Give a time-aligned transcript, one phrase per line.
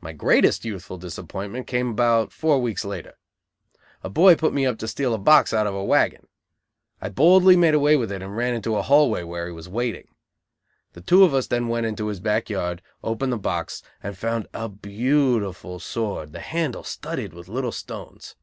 [0.00, 3.18] My greatest youthful disappointment came about four weeks later.
[4.02, 6.28] A boy put me up to steal a box out of a wagon.
[6.98, 9.68] I boldly made away with it and ran into a hall way, where he was
[9.68, 10.08] waiting.
[10.94, 14.48] The two of us then went into his back yard, opened the box and found
[14.54, 18.36] a beautiful sword, the handle studded with little stones.